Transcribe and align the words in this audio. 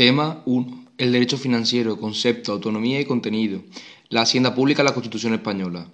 Tema 0.00 0.40
1. 0.46 0.86
El 0.96 1.12
derecho 1.12 1.36
financiero, 1.36 1.98
concepto, 1.98 2.52
autonomía 2.52 2.98
y 3.02 3.04
contenido. 3.04 3.60
La 4.08 4.22
hacienda 4.22 4.54
pública 4.54 4.82
la 4.82 4.94
Constitución 4.94 5.34
española. 5.34 5.88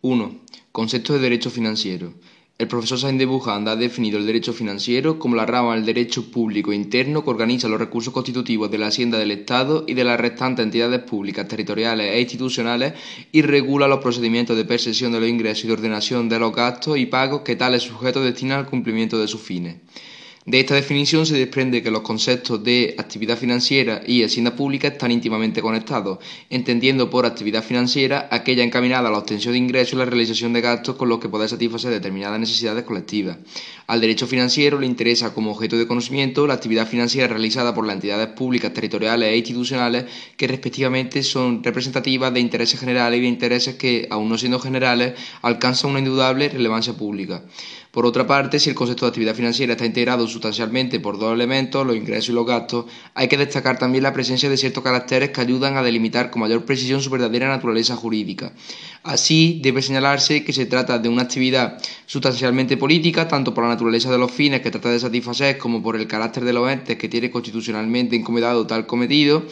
1. 0.00 0.36
Concepto 0.72 1.12
de 1.12 1.20
derecho 1.20 1.48
financiero. 1.48 2.12
El 2.58 2.66
profesor 2.66 2.98
Sainz 2.98 3.20
de 3.20 3.24
Bujanda 3.26 3.70
ha 3.70 3.76
definido 3.76 4.18
el 4.18 4.26
derecho 4.26 4.52
financiero 4.52 5.20
como 5.20 5.36
la 5.36 5.46
rama 5.46 5.76
del 5.76 5.86
derecho 5.86 6.28
público 6.32 6.72
interno 6.72 7.22
que 7.22 7.30
organiza 7.30 7.68
los 7.68 7.78
recursos 7.78 8.12
constitutivos 8.12 8.68
de 8.68 8.78
la 8.78 8.88
hacienda 8.88 9.16
del 9.16 9.30
Estado 9.30 9.84
y 9.86 9.94
de 9.94 10.02
las 10.02 10.18
restantes 10.18 10.64
entidades 10.64 11.04
públicas, 11.04 11.46
territoriales 11.46 12.14
e 12.14 12.20
institucionales 12.20 12.94
y 13.30 13.42
regula 13.42 13.86
los 13.86 14.00
procedimientos 14.00 14.56
de 14.56 14.64
percepción 14.64 15.12
de 15.12 15.20
los 15.20 15.28
ingresos 15.28 15.62
y 15.62 15.66
de 15.68 15.74
ordenación 15.74 16.28
de 16.28 16.40
los 16.40 16.52
gastos 16.52 16.98
y 16.98 17.06
pagos 17.06 17.42
que 17.42 17.54
tales 17.54 17.84
sujetos 17.84 18.24
destinan 18.24 18.58
al 18.58 18.66
cumplimiento 18.66 19.20
de 19.20 19.28
sus 19.28 19.40
fines. 19.40 19.76
De 20.46 20.60
esta 20.60 20.76
definición 20.76 21.26
se 21.26 21.34
desprende 21.34 21.82
que 21.82 21.90
los 21.90 22.02
conceptos 22.02 22.62
de 22.62 22.94
actividad 22.98 23.36
financiera 23.36 24.02
y 24.06 24.22
hacienda 24.22 24.54
pública 24.54 24.86
están 24.86 25.10
íntimamente 25.10 25.60
conectados, 25.60 26.20
entendiendo 26.50 27.10
por 27.10 27.26
actividad 27.26 27.64
financiera 27.64 28.28
aquella 28.30 28.62
encaminada 28.62 29.08
a 29.08 29.10
la 29.10 29.18
obtención 29.18 29.54
de 29.54 29.58
ingresos 29.58 29.94
y 29.94 29.96
la 29.96 30.04
realización 30.04 30.52
de 30.52 30.60
gastos 30.60 30.94
con 30.94 31.08
los 31.08 31.18
que 31.18 31.28
poder 31.28 31.48
satisfacer 31.48 31.90
determinadas 31.90 32.38
necesidades 32.38 32.84
colectivas. 32.84 33.38
Al 33.88 34.00
derecho 34.00 34.28
financiero 34.28 34.78
le 34.78 34.86
interesa 34.86 35.34
como 35.34 35.50
objeto 35.50 35.76
de 35.76 35.88
conocimiento 35.88 36.46
la 36.46 36.54
actividad 36.54 36.86
financiera 36.86 37.26
realizada 37.26 37.74
por 37.74 37.84
las 37.84 37.96
entidades 37.96 38.28
públicas, 38.28 38.72
territoriales 38.72 39.30
e 39.30 39.36
institucionales 39.38 40.04
que 40.36 40.46
respectivamente 40.46 41.24
son 41.24 41.64
representativas 41.64 42.32
de 42.32 42.38
intereses 42.38 42.78
generales 42.78 43.18
y 43.18 43.22
de 43.22 43.28
intereses 43.28 43.74
que, 43.74 44.06
aun 44.10 44.28
no 44.28 44.38
siendo 44.38 44.60
generales, 44.60 45.14
alcanzan 45.42 45.90
una 45.90 45.98
indudable 45.98 46.48
relevancia 46.48 46.92
pública. 46.92 47.42
Por 47.96 48.04
otra 48.04 48.26
parte, 48.26 48.60
si 48.60 48.68
el 48.68 48.76
concepto 48.76 49.06
de 49.06 49.08
actividad 49.08 49.34
financiera 49.34 49.72
está 49.72 49.86
integrado 49.86 50.28
sustancialmente 50.36 51.00
por 51.00 51.18
dos 51.18 51.32
elementos, 51.32 51.86
los 51.86 51.96
ingresos 51.96 52.28
y 52.28 52.32
los 52.32 52.46
gastos, 52.46 52.84
hay 53.14 53.26
que 53.28 53.38
destacar 53.38 53.78
también 53.78 54.04
la 54.04 54.12
presencia 54.12 54.50
de 54.50 54.56
ciertos 54.56 54.84
caracteres 54.84 55.30
que 55.30 55.40
ayudan 55.40 55.76
a 55.76 55.82
delimitar 55.82 56.30
con 56.30 56.40
mayor 56.40 56.64
precisión 56.64 57.00
su 57.00 57.10
verdadera 57.10 57.48
naturaleza 57.48 57.96
jurídica. 57.96 58.52
Así, 59.02 59.60
debe 59.62 59.80
señalarse 59.80 60.44
que 60.44 60.52
se 60.52 60.66
trata 60.66 60.98
de 60.98 61.08
una 61.08 61.22
actividad 61.22 61.78
sustancialmente 62.04 62.76
política, 62.76 63.26
tanto 63.28 63.54
por 63.54 63.64
la 63.64 63.70
naturaleza 63.70 64.10
de 64.10 64.18
los 64.18 64.30
fines 64.30 64.60
que 64.60 64.70
trata 64.70 64.90
de 64.90 65.00
satisfacer 65.00 65.56
como 65.56 65.82
por 65.82 65.96
el 65.96 66.06
carácter 66.06 66.44
de 66.44 66.52
los 66.52 66.70
entes 66.70 66.98
que 66.98 67.08
tiene 67.08 67.30
constitucionalmente 67.30 68.14
encomendado 68.14 68.66
tal 68.66 68.86
cometido, 68.86 69.44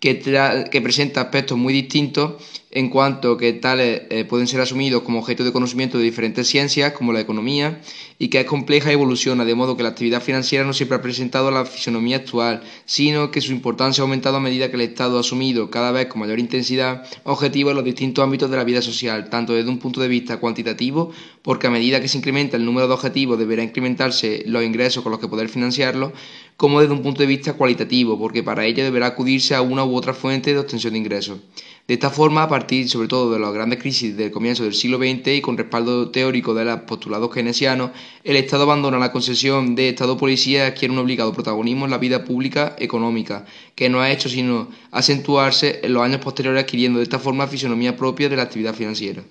que, 0.00 0.80
presenta 0.82 1.22
aspectos 1.22 1.56
muy 1.56 1.72
distintos 1.72 2.34
en 2.70 2.90
cuanto 2.90 3.36
que 3.36 3.52
tales 3.52 4.02
eh, 4.10 4.24
pueden 4.24 4.48
ser 4.48 4.60
asumidos 4.60 5.02
como 5.02 5.20
objeto 5.20 5.44
de 5.44 5.52
conocimiento 5.52 5.96
de 5.96 6.04
diferentes 6.04 6.48
ciencias, 6.48 6.92
como 6.92 7.12
la 7.12 7.20
economía, 7.20 7.80
y 8.18 8.28
que 8.28 8.40
es 8.40 8.46
compleja 8.46 8.90
y 8.90 8.94
evoluciona, 8.94 9.44
de 9.44 9.54
modo 9.54 9.76
que 9.76 9.84
la 9.84 9.90
actividad 9.90 10.20
financiera 10.20 10.64
no 10.64 10.72
siempre 10.72 10.98
ha 10.98 11.02
presentado 11.02 11.50
la 11.52 11.64
fisonomía 11.64 12.16
actual, 12.16 12.62
sino 12.84 13.30
que 13.30 13.40
su 13.40 13.52
importancia 13.52 14.02
ha 14.02 14.04
aumentado 14.04 14.36
a 14.38 14.40
medida 14.40 14.70
que 14.70 14.76
el 14.76 14.82
Estado 14.82 15.16
ha 15.16 15.20
asumido 15.20 15.70
cada 15.70 15.92
vez 15.92 16.08
con 16.08 16.20
mayor 16.20 16.40
intensidad 16.40 17.06
objetivos 17.22 17.70
en 17.70 17.76
los 17.76 17.84
distintos 17.84 18.24
ámbitos 18.24 18.50
de 18.50 18.56
la 18.56 18.64
vida 18.64 18.82
social, 18.82 19.30
tanto 19.30 19.54
desde 19.54 19.70
un 19.70 19.78
punto 19.78 20.00
de 20.00 20.08
vista 20.08 20.38
cuantitativo, 20.38 21.12
porque 21.42 21.68
a 21.68 21.70
medida 21.70 22.00
que 22.00 22.08
se 22.08 22.18
incrementa 22.18 22.56
el 22.56 22.64
número 22.64 22.88
de 22.88 22.94
objetivos 22.94 23.38
deberá 23.38 23.62
incrementarse 23.62 24.42
los 24.46 24.64
ingresos 24.64 25.02
con 25.02 25.12
los 25.12 25.20
que 25.20 25.28
poder 25.28 25.48
financiarlos, 25.48 26.12
como 26.56 26.80
desde 26.80 26.94
un 26.94 27.02
punto 27.02 27.20
de 27.20 27.26
vista 27.26 27.54
cualitativo, 27.54 28.18
porque 28.18 28.42
para 28.42 28.64
ello 28.64 28.84
deberá 28.84 29.08
acudirse 29.08 29.54
a 29.54 29.62
una 29.62 29.84
u 29.84 29.96
otra 29.96 30.14
fuente 30.14 30.52
de 30.52 30.60
obtención 30.60 30.92
de 30.92 31.00
ingresos. 31.00 31.38
De 31.86 31.94
esta 31.94 32.08
forma, 32.08 32.42
a 32.42 32.48
partir 32.48 32.88
sobre 32.88 33.08
todo 33.08 33.30
de 33.30 33.38
las 33.38 33.52
grandes 33.52 33.78
crisis 33.78 34.16
del 34.16 34.30
comienzo 34.30 34.62
del 34.62 34.72
siglo 34.72 34.96
XX 34.96 35.28
y 35.28 35.40
con 35.42 35.58
respaldo 35.58 36.10
teórico 36.10 36.54
de 36.54 36.64
los 36.64 36.80
postulados 36.80 37.30
keynesianos, 37.30 37.90
el 38.22 38.36
Estado 38.36 38.62
abandona 38.62 38.98
la 38.98 39.12
concesión 39.12 39.74
de 39.74 39.90
Estado-policía 39.90 40.64
y 40.64 40.70
adquiere 40.70 40.92
un 40.92 41.00
obligado 41.00 41.32
protagonismo 41.34 41.84
en 41.84 41.90
la 41.90 41.98
vida 41.98 42.24
pública 42.24 42.74
económica, 42.78 43.44
que 43.74 43.90
no 43.90 44.00
ha 44.00 44.10
hecho 44.10 44.30
sino 44.30 44.68
acentuarse 44.92 45.80
en 45.82 45.92
los 45.92 46.02
años 46.02 46.22
posteriores 46.22 46.62
adquiriendo 46.62 47.00
de 47.00 47.02
esta 47.02 47.18
forma 47.18 47.48
fisonomía 47.48 47.96
propia 47.96 48.30
de 48.30 48.36
la 48.36 48.44
actividad 48.44 48.74
financiera. 48.74 49.22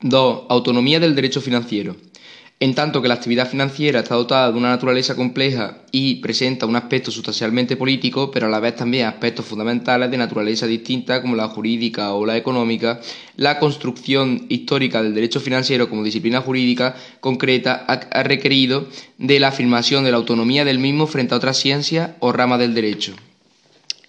2. 0.00 0.42
Autonomía 0.50 1.00
del 1.00 1.14
derecho 1.14 1.40
financiero. 1.40 1.96
En 2.60 2.74
tanto 2.74 3.02
que 3.02 3.08
la 3.08 3.14
actividad 3.14 3.50
financiera 3.50 4.00
está 4.00 4.14
dotada 4.14 4.50
de 4.50 4.56
una 4.56 4.70
naturaleza 4.70 5.16
compleja 5.16 5.82
y 5.90 6.16
presenta 6.16 6.66
un 6.66 6.76
aspecto 6.76 7.10
sustancialmente 7.10 7.76
político, 7.76 8.30
pero 8.30 8.46
a 8.46 8.48
la 8.48 8.60
vez 8.60 8.76
también 8.76 9.06
aspectos 9.06 9.44
fundamentales 9.44 10.10
de 10.10 10.16
naturaleza 10.16 10.66
distinta 10.66 11.20
como 11.20 11.34
la 11.34 11.48
jurídica 11.48 12.14
o 12.14 12.24
la 12.24 12.36
económica, 12.36 13.00
la 13.36 13.58
construcción 13.58 14.46
histórica 14.48 15.02
del 15.02 15.14
derecho 15.14 15.40
financiero 15.40 15.90
como 15.90 16.04
disciplina 16.04 16.40
jurídica 16.40 16.94
concreta 17.20 17.84
ha 17.86 18.22
requerido 18.22 18.88
de 19.18 19.40
la 19.40 19.48
afirmación 19.48 20.04
de 20.04 20.12
la 20.12 20.16
autonomía 20.18 20.64
del 20.64 20.78
mismo 20.78 21.06
frente 21.08 21.34
a 21.34 21.38
otras 21.38 21.58
ciencias 21.58 22.12
o 22.20 22.32
ramas 22.32 22.60
del 22.60 22.72
derecho. 22.72 23.14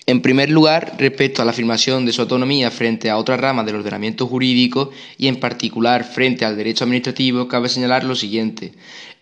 En 0.07 0.21
primer 0.21 0.51
lugar, 0.51 0.97
respecto 0.99 1.41
a 1.41 1.45
la 1.45 1.51
afirmación 1.51 2.05
de 2.05 2.13
su 2.13 2.21
autonomía 2.21 2.69
frente 2.69 3.09
a 3.09 3.17
otras 3.17 3.39
ramas 3.39 3.65
del 3.65 3.77
ordenamiento 3.77 4.27
jurídico 4.27 4.91
y 5.17 5.27
en 5.27 5.37
particular 5.39 6.03
frente 6.03 6.45
al 6.45 6.55
derecho 6.55 6.83
administrativo, 6.83 7.47
cabe 7.47 7.69
señalar 7.69 8.03
lo 8.03 8.13
siguiente. 8.13 8.73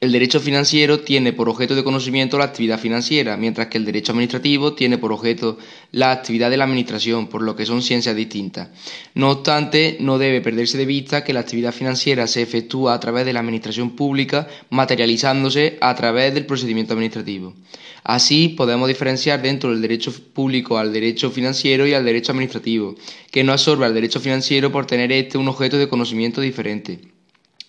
El 0.02 0.12
derecho 0.12 0.42
financiero 0.42 1.00
tiene 1.00 1.32
por 1.32 1.48
objeto 1.48 1.74
de 1.74 1.86
conocimiento 1.86 2.38
la 2.38 2.44
actividad 2.44 2.78
financiera, 2.78 3.38
mientras 3.38 3.68
que 3.68 3.78
el 3.78 3.86
derecho 3.86 4.12
administrativo 4.12 4.74
tiene 4.74 4.98
por 4.98 5.14
objeto 5.14 5.58
la 5.94 6.12
actividad 6.12 6.50
de 6.50 6.58
la 6.58 6.66
administración, 6.66 7.28
por 7.28 7.44
lo 7.44 7.56
que 7.56 7.66
son 7.66 7.82
ciencias 7.82 8.18
distintas. 8.18 8.68
No 9.14 9.32
obstante, 9.32 9.96
no 10.02 10.18
debe 10.18 10.42
perderse 10.42 10.78
de 10.78 10.86
vista 10.86 11.24
que 11.24 11.32
la 11.32 11.40
actividad 11.40 11.72
financiera 11.72 12.28
se 12.28 12.42
efectúa 12.42 12.94
a 12.94 13.00
través 13.00 13.26
de 13.26 13.32
la 13.32 13.40
administración 13.40 13.92
pública, 13.92 14.50
materializándose 14.70 15.78
a 15.80 15.96
través 15.96 16.34
del 16.34 16.46
procedimiento 16.46 16.92
administrativo. 16.92 17.54
Así 18.04 18.50
podemos 18.50 18.88
diferenciar 18.88 19.42
dentro 19.42 19.72
del 19.72 19.82
derecho 19.82 20.14
público 20.34 20.78
al 20.78 20.92
derecho 20.92 21.32
financiero 21.32 21.88
y 21.88 21.94
al 21.94 22.04
derecho 22.04 22.34
administrativo, 22.34 22.96
que 23.32 23.44
no 23.44 23.54
absorbe 23.54 23.86
al 23.86 23.94
derecho 23.94 24.20
financiero 24.20 24.72
por 24.72 24.86
tener 24.86 25.12
este 25.12 25.38
un 25.38 25.48
objeto 25.48 25.78
de 25.78 25.88
conocimiento 25.88 26.42
diferente. 26.42 27.00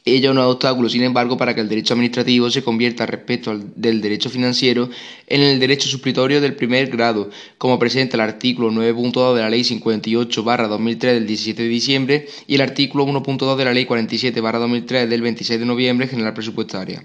Ello 0.06 0.34
no 0.34 0.42
es 0.42 0.48
obstáculo, 0.48 0.90
sin 0.90 1.02
embargo, 1.02 1.38
para 1.38 1.54
que 1.54 1.62
el 1.62 1.68
derecho 1.68 1.94
administrativo 1.94 2.50
se 2.50 2.62
convierta 2.62 3.06
respecto 3.06 3.50
al, 3.50 3.72
del 3.74 4.02
derecho 4.02 4.28
financiero 4.28 4.90
en 5.26 5.40
el 5.40 5.58
derecho 5.58 5.88
suplitorio 5.88 6.42
del 6.42 6.56
primer 6.56 6.90
grado, 6.90 7.30
como 7.56 7.78
presenta 7.78 8.18
el 8.18 8.20
artículo 8.20 8.70
9.2 8.70 9.34
de 9.34 9.40
la 9.40 9.48
Ley 9.48 9.62
58-2003 9.62 10.98
del 10.98 11.26
17 11.26 11.62
de 11.62 11.68
diciembre 11.68 12.26
y 12.46 12.56
el 12.56 12.60
artículo 12.60 13.06
1.2 13.06 13.56
de 13.56 13.64
la 13.64 13.72
Ley 13.72 13.86
47-2003 13.86 15.06
del 15.06 15.22
26 15.22 15.60
de 15.60 15.66
noviembre 15.66 16.06
general 16.06 16.34
presupuestaria. 16.34 17.02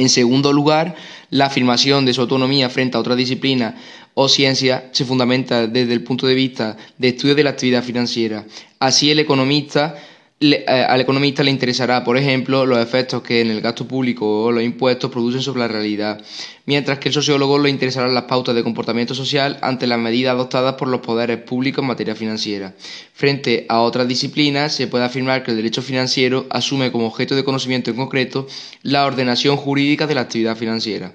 En 0.00 0.08
segundo 0.08 0.50
lugar, 0.54 0.94
la 1.28 1.44
afirmación 1.44 2.06
de 2.06 2.14
su 2.14 2.22
autonomía 2.22 2.70
frente 2.70 2.96
a 2.96 3.00
otra 3.00 3.14
disciplina 3.14 3.76
o 4.14 4.30
ciencia 4.30 4.88
se 4.92 5.04
fundamenta 5.04 5.66
desde 5.66 5.92
el 5.92 6.02
punto 6.02 6.26
de 6.26 6.34
vista 6.34 6.78
de 6.96 7.08
estudio 7.08 7.34
de 7.34 7.44
la 7.44 7.50
actividad 7.50 7.84
financiera. 7.84 8.46
Así, 8.78 9.10
el 9.10 9.18
economista 9.18 9.96
eh, 10.42 10.64
al 10.66 11.02
economista 11.02 11.42
le 11.42 11.50
interesará, 11.50 12.02
por 12.02 12.16
ejemplo, 12.16 12.64
los 12.64 12.78
efectos 12.78 13.20
que 13.20 13.42
en 13.42 13.50
el 13.50 13.60
gasto 13.60 13.86
público 13.86 14.44
o 14.44 14.50
los 14.50 14.62
impuestos 14.62 15.10
producen 15.10 15.42
sobre 15.42 15.60
la 15.60 15.68
realidad, 15.68 16.18
mientras 16.64 16.98
que 16.98 17.10
el 17.10 17.14
sociólogo 17.14 17.58
le 17.58 17.68
interesarán 17.68 18.14
las 18.14 18.24
pautas 18.24 18.54
de 18.54 18.62
comportamiento 18.62 19.14
social 19.14 19.58
ante 19.60 19.86
las 19.86 19.98
medidas 19.98 20.32
adoptadas 20.32 20.76
por 20.76 20.88
los 20.88 21.02
poderes 21.02 21.42
públicos 21.42 21.82
en 21.82 21.88
materia 21.88 22.14
financiera. 22.14 22.74
Frente 23.12 23.66
a 23.68 23.82
otras 23.82 24.08
disciplinas, 24.08 24.74
se 24.74 24.86
puede 24.86 25.04
afirmar 25.04 25.42
que 25.42 25.50
el 25.50 25.58
derecho 25.58 25.82
financiero 25.82 26.46
asume 26.48 26.90
como 26.90 27.08
objeto 27.08 27.36
de 27.36 27.44
conocimiento 27.44 27.90
en 27.90 27.96
concreto 27.96 28.46
la 28.82 29.04
ordenación 29.04 29.58
jurídica 29.58 30.06
de 30.06 30.14
la 30.14 30.22
actividad 30.22 30.56
financiera. 30.56 31.12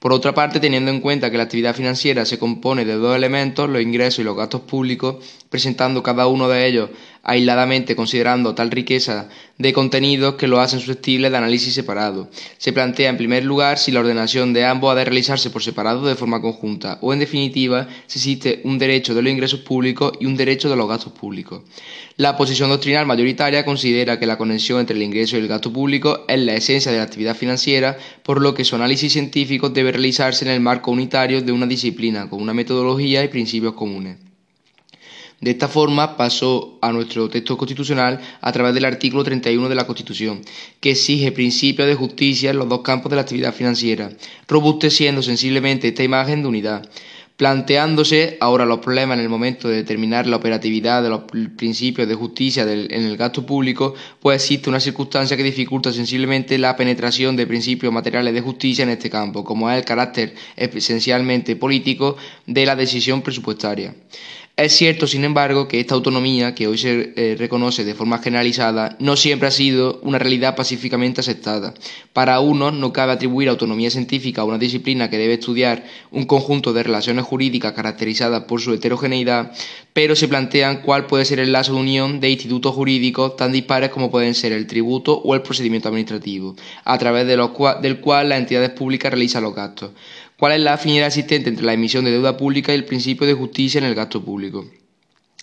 Por 0.00 0.14
otra 0.14 0.32
parte, 0.32 0.60
teniendo 0.60 0.90
en 0.90 1.00
cuenta 1.00 1.30
que 1.30 1.36
la 1.36 1.42
actividad 1.42 1.74
financiera 1.76 2.24
se 2.24 2.38
compone 2.38 2.86
de 2.86 2.94
dos 2.94 3.14
elementos, 3.14 3.68
los 3.68 3.82
ingresos 3.82 4.20
y 4.20 4.22
los 4.22 4.34
gastos 4.34 4.62
públicos, 4.62 5.16
presentando 5.50 6.02
cada 6.02 6.26
uno 6.26 6.48
de 6.48 6.66
ellos 6.66 6.88
aisladamente 7.22 7.96
considerando 7.96 8.54
tal 8.54 8.70
riqueza 8.70 9.28
de 9.58 9.72
contenidos 9.72 10.34
que 10.36 10.46
lo 10.48 10.60
hacen 10.60 10.80
susceptible 10.80 11.28
de 11.28 11.36
análisis 11.36 11.74
separado. 11.74 12.30
Se 12.56 12.72
plantea 12.72 13.10
en 13.10 13.18
primer 13.18 13.44
lugar 13.44 13.78
si 13.78 13.92
la 13.92 14.00
ordenación 14.00 14.52
de 14.52 14.64
ambos 14.64 14.90
ha 14.90 14.94
de 14.94 15.04
realizarse 15.04 15.50
por 15.50 15.62
separado 15.62 16.06
de 16.06 16.14
forma 16.14 16.40
conjunta 16.40 16.98
o 17.02 17.12
en 17.12 17.18
definitiva 17.18 17.88
si 18.06 18.18
existe 18.18 18.60
un 18.64 18.78
derecho 18.78 19.14
de 19.14 19.22
los 19.22 19.32
ingresos 19.32 19.60
públicos 19.60 20.12
y 20.18 20.26
un 20.26 20.36
derecho 20.36 20.70
de 20.70 20.76
los 20.76 20.88
gastos 20.88 21.12
públicos. 21.12 21.62
La 22.16 22.36
posición 22.36 22.70
doctrinal 22.70 23.06
mayoritaria 23.06 23.64
considera 23.64 24.18
que 24.18 24.26
la 24.26 24.38
conexión 24.38 24.80
entre 24.80 24.96
el 24.96 25.02
ingreso 25.02 25.36
y 25.36 25.40
el 25.40 25.48
gasto 25.48 25.72
público 25.72 26.24
es 26.28 26.38
la 26.40 26.54
esencia 26.54 26.90
de 26.90 26.98
la 26.98 27.04
actividad 27.04 27.36
financiera, 27.36 27.98
por 28.22 28.40
lo 28.40 28.54
que 28.54 28.64
su 28.64 28.76
análisis 28.76 29.12
científico 29.12 29.68
debe 29.68 29.92
realizarse 29.92 30.44
en 30.44 30.50
el 30.50 30.60
marco 30.60 30.90
unitario 30.90 31.42
de 31.42 31.52
una 31.52 31.66
disciplina 31.66 32.28
con 32.28 32.40
una 32.40 32.54
metodología 32.54 33.22
y 33.24 33.28
principios 33.28 33.74
comunes. 33.74 34.29
De 35.40 35.52
esta 35.52 35.68
forma 35.68 36.18
pasó 36.18 36.78
a 36.82 36.92
nuestro 36.92 37.30
texto 37.30 37.56
constitucional 37.56 38.20
a 38.42 38.52
través 38.52 38.74
del 38.74 38.84
artículo 38.84 39.24
31 39.24 39.70
de 39.70 39.74
la 39.74 39.86
Constitución, 39.86 40.42
que 40.80 40.90
exige 40.90 41.32
principios 41.32 41.88
de 41.88 41.94
justicia 41.94 42.50
en 42.50 42.58
los 42.58 42.68
dos 42.68 42.82
campos 42.82 43.08
de 43.08 43.16
la 43.16 43.22
actividad 43.22 43.54
financiera, 43.54 44.10
robusteciendo 44.46 45.22
sensiblemente 45.22 45.88
esta 45.88 46.02
imagen 46.02 46.42
de 46.42 46.48
unidad. 46.48 46.82
planteándose 47.40 48.36
ahora 48.38 48.66
los 48.66 48.80
problemas 48.80 49.16
en 49.16 49.22
el 49.22 49.30
momento 49.30 49.66
de 49.66 49.76
determinar 49.76 50.26
la 50.26 50.36
operatividad 50.36 51.02
de 51.02 51.08
los 51.08 51.22
principios 51.56 52.06
de 52.06 52.14
justicia 52.14 52.64
en 52.70 53.02
el 53.02 53.16
gasto 53.16 53.46
público, 53.46 53.94
pues 54.20 54.42
existe 54.42 54.68
una 54.68 54.78
circunstancia 54.78 55.38
que 55.38 55.42
dificulta 55.42 55.90
sensiblemente 55.90 56.58
la 56.58 56.76
penetración 56.76 57.36
de 57.36 57.46
principios 57.46 57.94
materiales 57.94 58.34
de 58.34 58.42
justicia 58.42 58.82
en 58.82 58.90
este 58.90 59.08
campo, 59.08 59.42
como 59.42 59.70
es 59.70 59.78
el 59.78 59.86
carácter 59.86 60.34
esencialmente 60.54 61.56
político 61.56 62.18
de 62.46 62.66
la 62.66 62.76
decisión 62.76 63.22
presupuestaria. 63.22 63.94
Es 64.56 64.74
cierto, 64.74 65.06
sin 65.06 65.24
embargo, 65.24 65.68
que 65.68 65.80
esta 65.80 65.94
autonomía, 65.94 66.54
que 66.54 66.66
hoy 66.66 66.76
se 66.76 67.14
eh, 67.16 67.34
reconoce 67.38 67.82
de 67.82 67.94
forma 67.94 68.18
generalizada, 68.18 68.94
no 68.98 69.16
siempre 69.16 69.48
ha 69.48 69.50
sido 69.50 70.00
una 70.02 70.18
realidad 70.18 70.54
pacíficamente 70.54 71.22
aceptada. 71.22 71.72
Para 72.12 72.40
unos 72.40 72.74
no 72.74 72.92
cabe 72.92 73.12
atribuir 73.12 73.48
autonomía 73.48 73.90
científica 73.90 74.42
a 74.42 74.44
una 74.44 74.58
disciplina 74.58 75.08
que 75.08 75.16
debe 75.16 75.34
estudiar 75.34 75.86
un 76.10 76.26
conjunto 76.26 76.74
de 76.74 76.82
relaciones 76.82 77.24
jurídicas 77.24 77.72
caracterizadas 77.72 78.44
por 78.44 78.60
su 78.60 78.74
heterogeneidad, 78.74 79.52
pero 79.94 80.14
se 80.14 80.28
plantean 80.28 80.82
cuál 80.82 81.06
puede 81.06 81.24
ser 81.24 81.40
el 81.40 81.52
lazo 81.52 81.72
de 81.72 81.80
unión 81.80 82.20
de 82.20 82.28
institutos 82.28 82.74
jurídicos 82.74 83.36
tan 83.36 83.52
dispares 83.52 83.88
como 83.88 84.10
pueden 84.10 84.34
ser 84.34 84.52
el 84.52 84.66
tributo 84.66 85.16
o 85.16 85.34
el 85.34 85.40
procedimiento 85.40 85.88
administrativo, 85.88 86.54
a 86.84 86.98
través 86.98 87.26
del 87.26 88.00
cual 88.00 88.28
las 88.28 88.38
entidades 88.38 88.70
públicas 88.70 89.10
realizan 89.10 89.42
los 89.42 89.54
gastos. 89.54 89.92
¿Cuál 90.40 90.52
es 90.54 90.60
la 90.60 90.72
afinidad 90.72 91.08
existente 91.08 91.50
entre 91.50 91.66
la 91.66 91.74
emisión 91.74 92.06
de 92.06 92.12
deuda 92.12 92.38
pública 92.38 92.72
y 92.72 92.76
el 92.76 92.86
principio 92.86 93.26
de 93.26 93.34
justicia 93.34 93.76
en 93.76 93.84
el 93.84 93.94
gasto 93.94 94.24
público? 94.24 94.64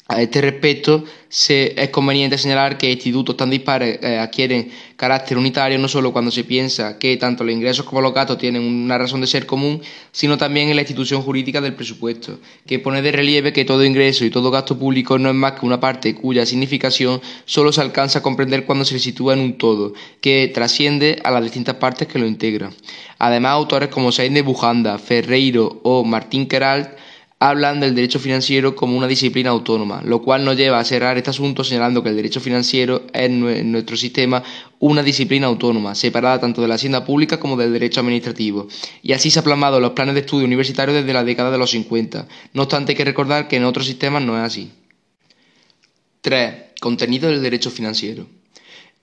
A 0.09 0.21
este 0.21 0.39
respecto, 0.39 1.04
es 1.30 1.89
conveniente 1.89 2.38
señalar 2.38 2.77
que 2.77 2.89
institutos 2.89 3.36
tan 3.36 3.50
dispares 3.50 4.00
eh, 4.01 4.18
adquieren 4.18 4.71
carácter 4.95 5.38
unitario 5.38 5.77
no 5.77 5.89
solo 5.89 6.13
cuando 6.13 6.31
se 6.31 6.45
piensa 6.45 6.98
que 6.98 7.18
tanto 7.18 7.44
los 7.44 7.54
ingresos 7.54 7.86
como 7.86 8.00
los 8.00 8.13
gastos 8.13 8.38
tienen 8.38 8.63
una 8.63 8.98
razón 8.98 9.19
de 9.19 9.27
ser 9.27 9.45
común, 9.45 9.81
sino 10.13 10.38
también 10.38 10.69
en 10.69 10.77
la 10.77 10.83
institución 10.83 11.21
jurídica 11.21 11.59
del 11.59 11.74
presupuesto, 11.74 12.39
que 12.65 12.80
pone 12.80 13.01
de 13.01 13.12
relieve 13.12 13.51
que 13.51 13.65
todo 13.65 13.83
ingreso 13.83 14.24
y 14.24 14.30
todo 14.30 14.50
gasto 14.50 14.80
público 14.80 15.19
no 15.19 15.27
es 15.27 15.36
más 15.36 15.59
que 15.59 15.65
una 15.65 15.81
parte 15.81 16.15
cuya 16.15 16.45
significación 16.45 17.21
solo 17.44 17.74
se 17.74 17.81
alcanza 17.81 18.19
a 18.19 18.24
comprender 18.24 18.65
cuando 18.65 18.86
se 18.86 19.00
sitúa 19.00 19.33
en 19.33 19.42
un 19.42 19.57
todo, 19.57 19.94
que 20.21 20.50
trasciende 20.54 21.19
a 21.25 21.31
las 21.31 21.44
distintas 21.44 21.75
partes 21.75 22.07
que 22.07 22.18
lo 22.18 22.27
integran. 22.27 22.74
Además, 23.19 23.51
autores 23.51 23.89
como 23.89 24.13
Sainz 24.13 24.36
de 24.36 24.42
Bujanda, 24.42 24.98
Ferreiro 25.00 25.81
o 25.83 26.06
Martín 26.06 26.48
Queralt 26.48 26.89
hablan 27.39 27.80
del 27.80 27.94
derecho 27.94 28.19
financiero 28.19 28.75
como 28.75 28.98
una 28.98 29.07
disciplina 29.07 29.51
autónoma, 29.51 30.01
lo 30.04 30.22
cual 30.24 30.44
nos 30.44 30.57
lleva 30.57 30.80
a 30.80 30.84
cerrar 30.84 31.18
este 31.18 31.30
asunto 31.30 31.63
señalando 31.63 32.01
que 32.01 32.10
el 32.10 32.16
derecho 32.16 32.39
financiero 32.39 33.04
es 33.13 33.30
en 33.30 33.72
nuestro 33.72 33.95
sistema 33.95 34.44
una 34.80 35.04
disciplina 35.04 35.48
autónoma, 35.48 35.94
separada 35.94 36.39
tanto 36.39 36.62
de 36.62 36.68
la 36.68 36.75
hacienda 36.75 37.06
pública 37.06 37.39
como 37.39 37.56
del 37.56 37.74
derecho 37.74 38.00
administrativo, 38.00 38.68
y 39.04 39.13
así 39.13 39.30
se 39.30 39.39
ha 39.39 39.44
plasmado 39.44 39.80
los 39.80 39.92
planes 39.92 40.16
de 40.16 40.22
estudio 40.22 40.45
universitarios 40.45 40.98
desde 40.98 41.13
la 41.13 41.24
década 41.24 41.51
de 41.51 41.57
los 41.60 41.72
50. 41.72 42.28
No 42.54 42.63
obstante, 42.63 42.94
hay 42.94 42.95
que 42.95 43.06
recordar 43.06 43.48
que 43.48 43.57
en 43.57 43.66
otros 43.66 43.86
sistemas 43.86 44.24
no 44.24 44.36
es 44.38 44.44
así. 44.44 44.72
3. 46.22 46.56
Contenido 46.80 47.30
del 47.30 47.42
derecho 47.42 47.69
financiero. 47.69 48.28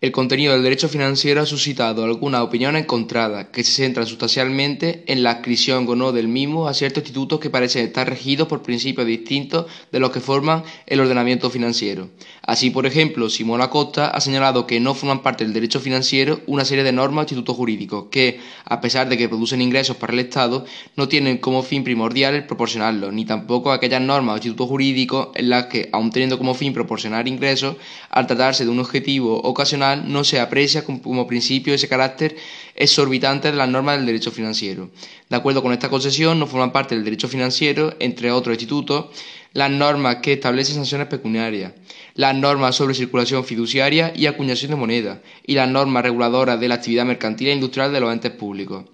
El 0.04 0.12
contenido 0.12 0.52
del 0.52 0.62
derecho 0.62 0.90
financiero 0.90 1.40
ha 1.40 1.46
suscitado 1.46 2.04
algunas 2.04 2.42
opiniones 2.42 2.82
encontradas, 2.82 3.46
que 3.46 3.64
se 3.64 3.72
centran 3.72 4.06
sustancialmente 4.06 5.02
en 5.06 5.22
la 5.22 5.30
adscripción 5.30 5.88
o 5.88 5.96
no 5.96 6.12
del 6.12 6.28
mismo 6.28 6.68
a 6.68 6.74
ciertos 6.74 7.04
institutos 7.04 7.40
que 7.40 7.48
parecen 7.48 7.86
estar 7.86 8.06
regidos 8.06 8.46
por 8.46 8.60
principios 8.60 9.06
distintos 9.06 9.64
de 9.90 10.00
los 10.00 10.10
que 10.10 10.20
forman 10.20 10.62
el 10.84 11.00
ordenamiento 11.00 11.48
financiero. 11.48 12.10
Así, 12.42 12.68
por 12.68 12.84
ejemplo, 12.84 13.30
Simón 13.30 13.62
Acosta 13.62 14.08
ha 14.08 14.20
señalado 14.20 14.66
que 14.66 14.78
no 14.78 14.92
forman 14.92 15.22
parte 15.22 15.44
del 15.44 15.54
derecho 15.54 15.80
financiero 15.80 16.42
una 16.46 16.66
serie 16.66 16.84
de 16.84 16.92
normas 16.92 17.22
o 17.22 17.24
institutos 17.24 17.56
jurídicos 17.56 18.08
que, 18.10 18.40
a 18.66 18.82
pesar 18.82 19.08
de 19.08 19.16
que 19.16 19.30
producen 19.30 19.62
ingresos 19.62 19.96
para 19.96 20.12
el 20.12 20.18
Estado, 20.18 20.66
no 20.96 21.08
tienen 21.08 21.38
como 21.38 21.62
fin 21.62 21.82
primordial 21.82 22.34
el 22.34 22.44
proporcionarlos, 22.44 23.10
ni 23.14 23.24
tampoco 23.24 23.72
aquellas 23.72 24.02
normas 24.02 24.34
o 24.34 24.36
institutos 24.36 24.68
jurídicos 24.68 25.28
en 25.34 25.48
las 25.48 25.64
que, 25.64 25.88
aun 25.94 26.10
teniendo 26.10 26.36
como 26.36 26.52
fin 26.52 26.74
proporcionar 26.74 27.26
ingresos, 27.26 27.76
al 28.10 28.26
tratarse 28.26 28.66
de 28.66 28.70
un 28.70 28.80
objetivo 28.80 29.40
ocasional, 29.40 29.93
no 29.96 30.24
se 30.24 30.40
aprecia 30.40 30.84
como 30.84 31.26
principio 31.26 31.74
ese 31.74 31.88
carácter 31.88 32.36
exorbitante 32.74 33.50
de 33.50 33.56
las 33.56 33.68
normas 33.68 33.96
del 33.96 34.06
derecho 34.06 34.30
financiero. 34.30 34.90
De 35.28 35.36
acuerdo 35.36 35.62
con 35.62 35.72
esta 35.72 35.88
concesión, 35.88 36.38
no 36.38 36.46
forman 36.46 36.72
parte 36.72 36.94
del 36.94 37.04
derecho 37.04 37.28
financiero, 37.28 37.94
entre 38.00 38.32
otros 38.32 38.54
institutos, 38.54 39.06
las 39.52 39.70
normas 39.70 40.16
que 40.16 40.32
establecen 40.32 40.74
sanciones 40.74 41.06
pecuniarias, 41.06 41.72
las 42.14 42.34
normas 42.34 42.76
sobre 42.76 42.94
circulación 42.94 43.44
fiduciaria 43.44 44.12
y 44.14 44.26
acuñación 44.26 44.70
de 44.70 44.76
moneda, 44.76 45.22
y 45.46 45.54
las 45.54 45.68
normas 45.68 46.02
reguladoras 46.02 46.58
de 46.58 46.68
la 46.68 46.76
actividad 46.76 47.04
mercantil 47.04 47.48
e 47.48 47.52
industrial 47.52 47.92
de 47.92 48.00
los 48.00 48.12
entes 48.12 48.32
públicos. 48.32 48.84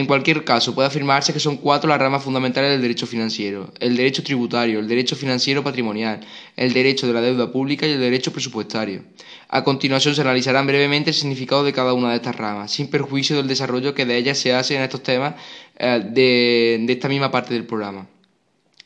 En 0.00 0.06
cualquier 0.06 0.44
caso, 0.44 0.74
puede 0.74 0.88
afirmarse 0.88 1.34
que 1.34 1.40
son 1.40 1.58
cuatro 1.58 1.90
las 1.90 1.98
ramas 1.98 2.24
fundamentales 2.24 2.70
del 2.70 2.80
derecho 2.80 3.06
financiero, 3.06 3.70
el 3.80 3.98
derecho 3.98 4.22
tributario, 4.22 4.80
el 4.80 4.88
derecho 4.88 5.14
financiero 5.14 5.62
patrimonial, 5.62 6.20
el 6.56 6.72
derecho 6.72 7.06
de 7.06 7.12
la 7.12 7.20
deuda 7.20 7.52
pública 7.52 7.86
y 7.86 7.90
el 7.90 8.00
derecho 8.00 8.32
presupuestario. 8.32 9.04
A 9.50 9.62
continuación 9.62 10.14
se 10.14 10.22
analizarán 10.22 10.66
brevemente 10.66 11.10
el 11.10 11.14
significado 11.14 11.64
de 11.64 11.74
cada 11.74 11.92
una 11.92 12.08
de 12.08 12.16
estas 12.16 12.34
ramas, 12.34 12.70
sin 12.70 12.88
perjuicio 12.88 13.36
del 13.36 13.46
desarrollo 13.46 13.92
que 13.92 14.06
de 14.06 14.16
ellas 14.16 14.38
se 14.38 14.54
hace 14.54 14.74
en 14.74 14.80
estos 14.80 15.02
temas 15.02 15.34
eh, 15.76 16.02
de 16.02 16.86
esta 16.88 17.10
misma 17.10 17.30
parte 17.30 17.52
del 17.52 17.66
programa. 17.66 18.06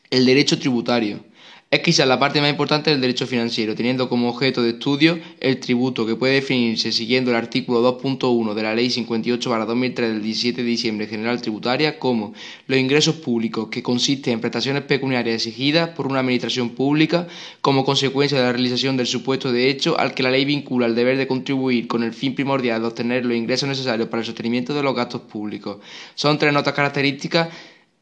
El 0.09 0.25
derecho 0.25 0.59
tributario. 0.59 1.23
Es 1.71 1.81
quizás 1.81 2.07
la 2.07 2.17
parte 2.17 2.39
más 2.39 2.49
importante 2.49 2.89
del 2.89 3.01
derecho 3.01 3.27
financiero, 3.27 3.75
teniendo 3.75 4.07
como 4.07 4.29
objeto 4.29 4.63
de 4.63 4.69
estudio 4.69 5.19
el 5.41 5.59
tributo, 5.59 6.05
que 6.05 6.15
puede 6.15 6.35
definirse 6.35 6.93
siguiendo 6.93 7.31
el 7.31 7.37
artículo 7.37 7.81
2.1 7.99 8.53
de 8.53 8.63
la 8.63 8.73
Ley 8.73 8.87
58-2003 8.87 9.93
del 9.95 10.21
17 10.21 10.61
de 10.61 10.67
diciembre 10.69 11.07
general 11.07 11.41
tributaria 11.41 11.99
como 11.99 12.33
los 12.67 12.79
ingresos 12.79 13.15
públicos, 13.15 13.67
que 13.69 13.83
consisten 13.83 14.35
en 14.35 14.39
prestaciones 14.39 14.83
pecuniarias 14.83 15.35
exigidas 15.35 15.89
por 15.89 16.07
una 16.07 16.21
administración 16.21 16.69
pública 16.69 17.27
como 17.59 17.83
consecuencia 17.83 18.37
de 18.37 18.45
la 18.45 18.53
realización 18.53 18.95
del 18.95 19.07
supuesto 19.07 19.51
de 19.51 19.69
hecho 19.69 19.99
al 19.99 20.13
que 20.13 20.23
la 20.23 20.31
ley 20.31 20.45
vincula 20.45 20.85
el 20.85 20.95
deber 20.95 21.17
de 21.17 21.27
contribuir 21.27 21.87
con 21.87 22.03
el 22.03 22.13
fin 22.13 22.35
primordial 22.35 22.79
de 22.79 22.87
obtener 22.87 23.25
los 23.25 23.35
ingresos 23.35 23.67
necesarios 23.67 24.07
para 24.07 24.21
el 24.21 24.25
sostenimiento 24.25 24.73
de 24.73 24.81
los 24.81 24.95
gastos 24.95 25.23
públicos. 25.23 25.79
Son 26.13 26.37
tres 26.37 26.53
notas 26.53 26.73
características 26.73 27.49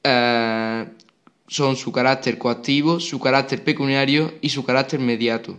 eh, 0.03 0.85
son 1.47 1.75
su 1.75 1.91
carácter 1.91 2.37
coactivo, 2.37 2.99
su 2.99 3.19
carácter 3.19 3.63
pecuniario 3.63 4.33
y 4.41 4.49
su 4.49 4.63
carácter 4.63 4.99
mediato. 4.99 5.57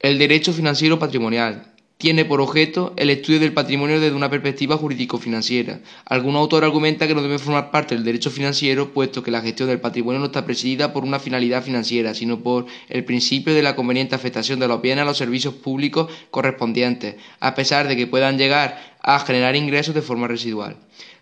El 0.00 0.18
derecho 0.18 0.52
financiero 0.52 0.98
patrimonial 0.98 1.74
tiene 1.98 2.24
por 2.24 2.40
objeto 2.40 2.94
el 2.96 3.10
estudio 3.10 3.40
del 3.40 3.52
patrimonio 3.52 3.98
desde 3.98 4.14
una 4.14 4.30
perspectiva 4.30 4.76
jurídico-financiera. 4.76 5.80
Algún 6.04 6.36
autor 6.36 6.62
argumenta 6.62 7.08
que 7.08 7.14
no 7.14 7.22
debe 7.22 7.40
formar 7.40 7.72
parte 7.72 7.96
del 7.96 8.04
derecho 8.04 8.30
financiero, 8.30 8.92
puesto 8.92 9.24
que 9.24 9.32
la 9.32 9.40
gestión 9.40 9.68
del 9.68 9.80
patrimonio 9.80 10.20
no 10.20 10.26
está 10.26 10.44
presidida 10.44 10.92
por 10.92 11.02
una 11.02 11.18
finalidad 11.18 11.64
financiera, 11.64 12.14
sino 12.14 12.38
por 12.38 12.66
el 12.88 13.04
principio 13.04 13.52
de 13.52 13.62
la 13.62 13.74
conveniente 13.74 14.14
afectación 14.14 14.60
de 14.60 14.68
los 14.68 14.80
bienes 14.80 15.02
a 15.02 15.06
los 15.06 15.18
servicios 15.18 15.54
públicos 15.54 16.08
correspondientes, 16.30 17.16
a 17.40 17.56
pesar 17.56 17.88
de 17.88 17.96
que 17.96 18.06
puedan 18.06 18.38
llegar 18.38 18.96
a 19.02 19.18
generar 19.18 19.56
ingresos 19.56 19.94
de 19.94 20.02
forma 20.02 20.28
residual. 20.28 20.76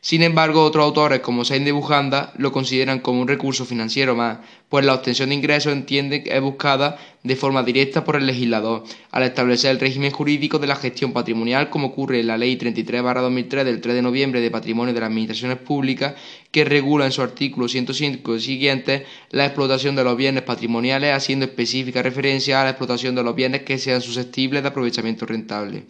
Sin 0.06 0.22
embargo, 0.22 0.62
otros 0.62 0.84
autores, 0.84 1.18
como 1.18 1.44
Sainz 1.44 1.64
de 1.64 1.72
Bujanda, 1.72 2.32
lo 2.38 2.52
consideran 2.52 3.00
como 3.00 3.20
un 3.20 3.26
recurso 3.26 3.64
financiero 3.64 4.14
más, 4.14 4.38
pues 4.68 4.84
la 4.84 4.94
obtención 4.94 5.30
de 5.30 5.34
ingresos 5.34 5.72
entienden 5.72 6.22
que 6.22 6.32
es 6.32 6.40
buscada 6.40 6.96
de 7.24 7.34
forma 7.34 7.64
directa 7.64 8.04
por 8.04 8.14
el 8.14 8.24
legislador, 8.24 8.84
al 9.10 9.24
establecer 9.24 9.72
el 9.72 9.80
régimen 9.80 10.12
jurídico 10.12 10.60
de 10.60 10.68
la 10.68 10.76
gestión 10.76 11.12
patrimonial, 11.12 11.70
como 11.70 11.88
ocurre 11.88 12.20
en 12.20 12.28
la 12.28 12.38
Ley 12.38 12.56
33-2003 12.56 13.64
del 13.64 13.80
3 13.80 13.96
de 13.96 14.02
noviembre 14.02 14.40
de 14.40 14.52
Patrimonio 14.52 14.94
de 14.94 15.00
las 15.00 15.08
Administraciones 15.08 15.58
Públicas, 15.58 16.14
que 16.52 16.64
regula 16.64 17.06
en 17.06 17.10
su 17.10 17.22
artículo 17.22 17.66
105 17.66 18.36
y 18.36 18.40
siguiente 18.40 19.06
la 19.30 19.46
explotación 19.46 19.96
de 19.96 20.04
los 20.04 20.16
bienes 20.16 20.44
patrimoniales, 20.44 21.14
haciendo 21.14 21.46
específica 21.46 22.00
referencia 22.00 22.60
a 22.60 22.64
la 22.64 22.70
explotación 22.70 23.16
de 23.16 23.24
los 23.24 23.34
bienes 23.34 23.62
que 23.62 23.76
sean 23.76 24.00
susceptibles 24.00 24.62
de 24.62 24.68
aprovechamiento 24.68 25.26
rentable 25.26 25.86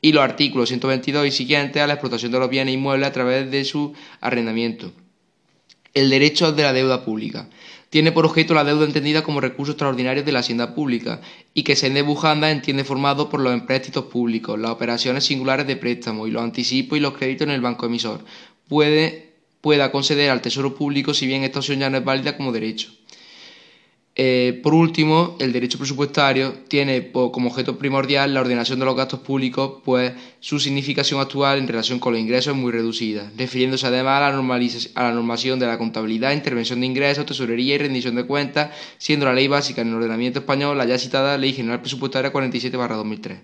y 0.00 0.12
los 0.12 0.22
artículos 0.22 0.68
122 0.68 1.26
y 1.26 1.30
siguientes 1.30 1.82
a 1.82 1.86
la 1.86 1.94
explotación 1.94 2.32
de 2.32 2.38
los 2.38 2.50
bienes 2.50 2.74
inmuebles 2.74 3.08
a 3.08 3.12
través 3.12 3.50
de 3.50 3.64
su 3.64 3.94
arrendamiento. 4.20 4.92
El 5.94 6.10
derecho 6.10 6.52
de 6.52 6.62
la 6.62 6.72
deuda 6.72 7.04
pública. 7.04 7.48
Tiene 7.90 8.12
por 8.12 8.26
objeto 8.26 8.52
la 8.52 8.64
deuda 8.64 8.84
entendida 8.84 9.22
como 9.22 9.40
recurso 9.40 9.72
extraordinario 9.72 10.22
de 10.22 10.30
la 10.30 10.40
hacienda 10.40 10.74
pública 10.74 11.22
y 11.54 11.62
que 11.62 11.74
se 11.74 12.02
Bujanda 12.02 12.50
entiende 12.50 12.84
formado 12.84 13.30
por 13.30 13.40
los 13.40 13.52
empréstitos 13.52 14.04
públicos, 14.04 14.58
las 14.58 14.72
operaciones 14.72 15.24
singulares 15.24 15.66
de 15.66 15.76
préstamo 15.76 16.26
y 16.26 16.30
los 16.30 16.42
anticipos 16.42 16.98
y 16.98 17.00
los 17.00 17.16
créditos 17.16 17.46
en 17.46 17.54
el 17.54 17.62
banco 17.62 17.86
emisor. 17.86 18.24
Puede, 18.68 19.32
pueda 19.62 19.90
conceder 19.90 20.30
al 20.30 20.42
Tesoro 20.42 20.74
Público 20.74 21.14
si 21.14 21.26
bien 21.26 21.44
esta 21.44 21.60
opción 21.60 21.80
ya 21.80 21.88
no 21.88 21.96
es 21.96 22.04
válida 22.04 22.36
como 22.36 22.52
derecho. 22.52 22.90
Eh, 24.20 24.58
por 24.64 24.74
último, 24.74 25.36
el 25.38 25.52
derecho 25.52 25.78
presupuestario 25.78 26.52
tiene 26.66 27.12
como 27.12 27.50
objeto 27.50 27.78
primordial 27.78 28.34
la 28.34 28.40
ordenación 28.40 28.80
de 28.80 28.84
los 28.84 28.96
gastos 28.96 29.20
públicos, 29.20 29.80
pues 29.84 30.12
su 30.40 30.58
significación 30.58 31.20
actual 31.20 31.58
en 31.58 31.68
relación 31.68 32.00
con 32.00 32.14
los 32.14 32.20
ingresos 32.20 32.56
es 32.56 32.60
muy 32.60 32.72
reducida, 32.72 33.30
refiriéndose 33.36 33.86
además 33.86 34.20
a 34.20 34.32
la, 34.32 34.38
a 34.96 35.02
la 35.04 35.14
normación 35.14 35.60
de 35.60 35.68
la 35.68 35.78
contabilidad, 35.78 36.32
intervención 36.32 36.80
de 36.80 36.86
ingresos, 36.86 37.26
tesorería 37.26 37.76
y 37.76 37.78
rendición 37.78 38.16
de 38.16 38.26
cuentas, 38.26 38.74
siendo 38.98 39.24
la 39.24 39.34
ley 39.34 39.46
básica 39.46 39.82
en 39.82 39.90
el 39.90 39.94
ordenamiento 39.94 40.40
español 40.40 40.76
la 40.76 40.84
ya 40.84 40.98
citada 40.98 41.38
Ley 41.38 41.52
General 41.52 41.80
Presupuestaria 41.80 42.32
47-2003. 42.32 43.38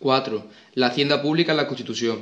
4. 0.00 0.48
La 0.74 0.88
hacienda 0.88 1.22
pública 1.22 1.52
en 1.52 1.58
la 1.58 1.68
Constitución. 1.68 2.18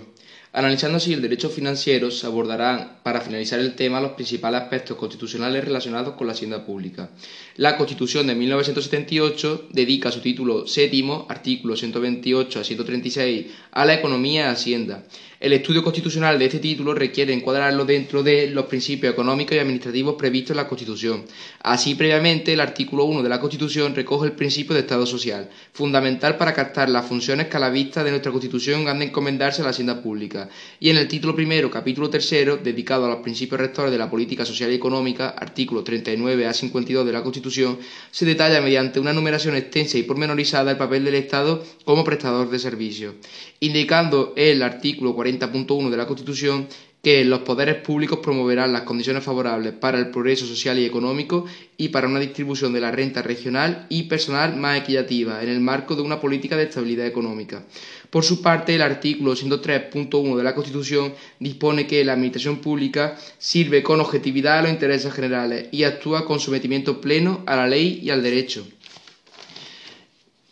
Analizando 0.54 0.99
así 0.99 1.14
el 1.14 1.23
derecho 1.23 1.49
financiero, 1.49 2.11
se 2.11 2.26
abordarán, 2.26 2.99
para 3.02 3.23
finalizar 3.23 3.59
el 3.59 3.75
tema, 3.75 4.02
los 4.02 4.12
principales 4.12 4.61
aspectos 4.61 4.99
constitucionales 4.99 5.64
relacionados 5.64 6.12
con 6.12 6.26
la 6.26 6.35
hacienda 6.35 6.66
pública. 6.66 7.09
La 7.56 7.78
Constitución 7.78 8.26
de 8.26 8.35
1978 8.35 9.68
dedica 9.71 10.12
su 10.12 10.21
título 10.21 10.66
séptimo, 10.66 11.26
artículos 11.30 11.80
128 11.80 12.61
a 12.61 12.64
136, 12.64 13.47
a 13.71 13.87
la 13.87 13.94
economía 13.94 14.42
y 14.42 14.49
hacienda. 14.49 15.04
El 15.42 15.54
estudio 15.54 15.82
constitucional 15.82 16.38
de 16.38 16.44
este 16.44 16.61
título 16.61 16.94
requiere 16.94 17.32
encuadrarlo 17.32 17.84
dentro 17.84 18.22
de 18.22 18.49
los 18.49 18.66
principios 18.66 19.12
económicos 19.12 19.56
y 19.56 19.58
administrativos 19.58 20.14
previstos 20.14 20.52
en 20.52 20.58
la 20.58 20.68
Constitución. 20.68 21.25
Así, 21.64 21.96
previamente, 21.96 22.52
el 22.52 22.61
artículo 22.61 23.06
1 23.06 23.25
de 23.25 23.28
la 23.28 23.40
Constitución 23.40 23.92
recoge 23.92 24.28
el 24.28 24.34
principio 24.34 24.72
de 24.72 24.82
Estado 24.82 25.04
social, 25.04 25.50
fundamental 25.72 26.37
para 26.37 26.54
captar 26.54 26.88
las 26.90 27.06
funciones 27.06 27.49
que 27.49 27.56
a 27.56 27.61
la 27.61 27.70
vista 27.70 28.04
de 28.04 28.11
nuestra 28.11 28.30
Constitución 28.30 28.87
han 28.87 29.00
de 29.00 29.06
encomendarse 29.06 29.62
a 29.62 29.64
la 29.64 29.70
hacienda 29.70 30.00
pública. 30.00 30.49
Y 30.78 30.90
en 30.90 30.96
el 30.96 31.08
título 31.08 31.34
primero, 31.34 31.72
capítulo 31.72 32.08
tercero, 32.08 32.58
dedicado 32.58 33.06
a 33.06 33.08
los 33.08 33.18
principios 33.18 33.61
rectores 33.61 33.90
de 33.90 33.99
la 33.99 34.08
política 34.08 34.44
social 34.44 34.70
y 34.70 34.76
económica, 34.76 35.30
artículo 35.30 35.82
39 35.82 36.46
a 36.46 36.54
52 36.54 37.04
de 37.04 37.12
la 37.12 37.25
Constitución, 37.25 37.80
se 38.12 38.26
detalla 38.26 38.61
mediante 38.61 39.00
una 39.00 39.12
numeración 39.12 39.56
extensa 39.56 39.99
y 39.99 40.04
pormenorizada 40.04 40.70
el 40.70 40.76
papel 40.76 41.04
del 41.04 41.16
Estado 41.16 41.64
como 41.84 42.04
prestador 42.04 42.49
de 42.49 42.61
servicios, 42.61 43.16
indicando 43.58 44.34
el 44.37 44.62
artículo 44.62 45.16
40 45.16 45.31
40.1 45.38 45.90
de 45.90 45.96
la 45.96 46.06
Constitución 46.06 46.68
que 47.02 47.24
los 47.24 47.40
poderes 47.40 47.76
públicos 47.76 48.20
promoverán 48.22 48.72
las 48.72 48.82
condiciones 48.82 49.24
favorables 49.24 49.72
para 49.72 49.98
el 49.98 50.10
progreso 50.10 50.46
social 50.46 50.78
y 50.78 50.84
económico 50.84 51.46
y 51.76 51.88
para 51.88 52.06
una 52.06 52.20
distribución 52.20 52.72
de 52.72 52.80
la 52.80 52.92
renta 52.92 53.22
regional 53.22 53.86
y 53.88 54.04
personal 54.04 54.56
más 54.56 54.78
equitativa 54.78 55.42
en 55.42 55.48
el 55.48 55.60
marco 55.60 55.96
de 55.96 56.02
una 56.02 56.20
política 56.20 56.56
de 56.56 56.64
estabilidad 56.64 57.06
económica. 57.06 57.64
Por 58.08 58.24
su 58.24 58.40
parte, 58.40 58.76
el 58.76 58.82
artículo 58.82 59.34
103.1 59.34 60.36
de 60.36 60.44
la 60.44 60.54
Constitución 60.54 61.12
dispone 61.40 61.88
que 61.88 62.04
la 62.04 62.12
Administración 62.12 62.58
Pública 62.58 63.18
sirve 63.38 63.82
con 63.82 64.00
objetividad 64.00 64.58
a 64.58 64.62
los 64.62 64.70
intereses 64.70 65.12
generales 65.12 65.68
y 65.72 65.82
actúa 65.82 66.24
con 66.24 66.38
sometimiento 66.38 67.00
pleno 67.00 67.42
a 67.46 67.56
la 67.56 67.66
ley 67.66 68.00
y 68.00 68.10
al 68.10 68.22
derecho. 68.22 68.64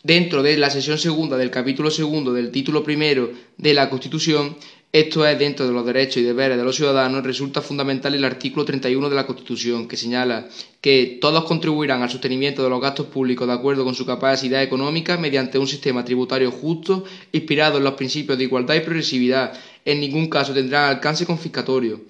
Dentro 0.03 0.41
de 0.41 0.57
la 0.57 0.71
sesión 0.71 0.97
segunda 0.97 1.37
del 1.37 1.51
capítulo 1.51 1.91
segundo 1.91 2.33
del 2.33 2.49
título 2.49 2.83
primero 2.83 3.31
de 3.57 3.75
la 3.75 3.87
Constitución, 3.87 4.57
esto 4.91 5.27
es 5.27 5.37
dentro 5.37 5.67
de 5.67 5.71
los 5.71 5.85
derechos 5.85 6.17
y 6.17 6.23
deberes 6.23 6.57
de 6.57 6.63
los 6.63 6.75
ciudadanos, 6.75 7.23
resulta 7.23 7.61
fundamental 7.61 8.15
el 8.15 8.25
artículo 8.25 8.65
31 8.65 9.09
de 9.09 9.15
la 9.15 9.27
Constitución, 9.27 9.87
que 9.87 9.97
señala 9.97 10.49
que 10.81 11.19
todos 11.21 11.43
contribuirán 11.45 12.01
al 12.01 12.09
sostenimiento 12.09 12.63
de 12.63 12.71
los 12.71 12.81
gastos 12.81 13.05
públicos 13.05 13.47
de 13.47 13.53
acuerdo 13.53 13.85
con 13.85 13.93
su 13.93 14.07
capacidad 14.07 14.63
económica 14.63 15.17
mediante 15.17 15.59
un 15.59 15.67
sistema 15.67 16.03
tributario 16.03 16.49
justo, 16.49 17.03
inspirado 17.31 17.77
en 17.77 17.83
los 17.83 17.93
principios 17.93 18.39
de 18.39 18.45
igualdad 18.45 18.73
y 18.73 18.79
progresividad. 18.79 19.53
En 19.85 20.01
ningún 20.01 20.29
caso 20.29 20.51
tendrán 20.51 20.89
alcance 20.89 21.27
confiscatorio. 21.27 22.01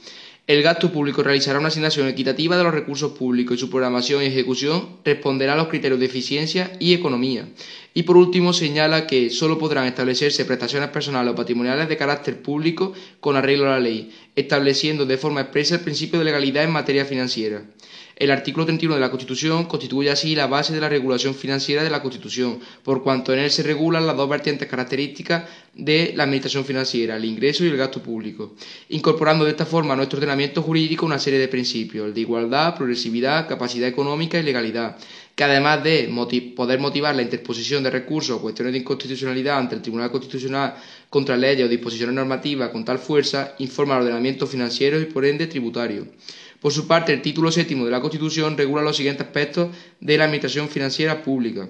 El 0.47 0.63
gasto 0.63 0.91
público 0.91 1.21
realizará 1.21 1.59
una 1.59 1.67
asignación 1.67 2.07
equitativa 2.07 2.57
de 2.57 2.63
los 2.63 2.73
recursos 2.73 3.11
públicos 3.11 3.55
y 3.55 3.59
su 3.59 3.69
programación 3.69 4.23
y 4.23 4.25
ejecución 4.25 4.97
responderá 5.05 5.53
a 5.53 5.55
los 5.55 5.67
criterios 5.67 5.99
de 5.99 6.07
eficiencia 6.07 6.71
y 6.79 6.93
economía. 6.93 7.47
Y 7.93 8.03
por 8.03 8.17
último 8.17 8.51
señala 8.51 9.05
que 9.05 9.29
sólo 9.29 9.59
podrán 9.59 9.85
establecerse 9.85 10.43
prestaciones 10.45 10.89
personales 10.89 11.33
o 11.33 11.35
patrimoniales 11.35 11.87
de 11.89 11.95
carácter 11.95 12.41
público 12.41 12.93
con 13.19 13.35
arreglo 13.35 13.67
a 13.67 13.73
la 13.73 13.79
ley, 13.79 14.11
estableciendo 14.35 15.05
de 15.05 15.17
forma 15.17 15.41
expresa 15.41 15.75
el 15.75 15.81
principio 15.81 16.17
de 16.17 16.25
legalidad 16.25 16.63
en 16.63 16.71
materia 16.71 17.05
financiera. 17.05 17.61
El 18.21 18.29
artículo 18.29 18.67
31 18.67 18.93
de 18.93 19.01
la 19.01 19.09
Constitución 19.09 19.65
constituye 19.65 20.11
así 20.11 20.35
la 20.35 20.45
base 20.45 20.75
de 20.75 20.79
la 20.79 20.87
regulación 20.87 21.33
financiera 21.33 21.83
de 21.83 21.89
la 21.89 22.03
Constitución, 22.03 22.59
por 22.83 23.01
cuanto 23.01 23.33
en 23.33 23.39
él 23.39 23.49
se 23.49 23.63
regulan 23.63 24.05
las 24.05 24.15
dos 24.15 24.29
vertientes 24.29 24.67
características 24.67 25.45
de 25.73 26.13
la 26.15 26.25
administración 26.25 26.63
financiera, 26.63 27.15
el 27.17 27.25
ingreso 27.25 27.65
y 27.65 27.69
el 27.69 27.77
gasto 27.77 28.03
público, 28.03 28.53
incorporando 28.89 29.43
de 29.43 29.49
esta 29.49 29.65
forma 29.65 29.95
a 29.95 29.97
nuestro 29.97 30.17
ordenamiento 30.17 30.61
jurídico 30.61 31.03
una 31.03 31.17
serie 31.17 31.39
de 31.39 31.47
principios, 31.47 32.05
el 32.05 32.13
de 32.13 32.21
igualdad, 32.21 32.75
progresividad, 32.75 33.47
capacidad 33.47 33.89
económica 33.89 34.37
y 34.37 34.43
legalidad, 34.43 34.97
que 35.33 35.43
además 35.43 35.83
de 35.83 36.13
poder 36.55 36.79
motivar 36.79 37.15
la 37.15 37.23
interposición 37.23 37.81
de 37.81 37.89
recursos 37.89 38.37
o 38.37 38.41
cuestiones 38.43 38.73
de 38.73 38.81
inconstitucionalidad 38.81 39.57
ante 39.57 39.73
el 39.73 39.81
Tribunal 39.81 40.11
Constitucional 40.11 40.75
contra 41.09 41.35
leyes 41.35 41.65
o 41.65 41.69
disposiciones 41.69 42.13
normativas 42.13 42.69
con 42.69 42.85
tal 42.85 42.99
fuerza, 42.99 43.55
informa 43.57 43.95
al 43.95 44.03
ordenamiento 44.03 44.45
financiero 44.45 45.01
y 45.01 45.05
por 45.05 45.25
ende 45.25 45.47
tributario. 45.47 46.05
Por 46.61 46.71
su 46.71 46.87
parte, 46.87 47.11
el 47.11 47.23
título 47.23 47.51
séptimo 47.51 47.85
de 47.85 47.91
la 47.91 48.01
Constitución 48.01 48.55
regula 48.55 48.83
los 48.83 48.95
siguientes 48.95 49.25
aspectos 49.25 49.75
de 49.99 50.17
la 50.17 50.25
administración 50.25 50.69
financiera 50.69 51.23
pública. 51.23 51.67